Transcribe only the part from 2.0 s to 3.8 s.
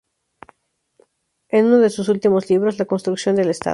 últimos libros, "La construcción del Estado.